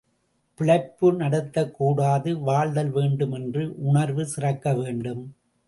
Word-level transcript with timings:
பிழைப்பு 0.59 1.13
நடத்தக் 1.13 1.73
கூடாது, 1.73 2.39
வாழ்தல் 2.39 2.89
வேண்டும் 2.89 3.31
என்ற 3.31 3.69
உணர்வு 3.75 4.25
சிறக்க 4.25 4.73
வேண்டும். 4.73 5.35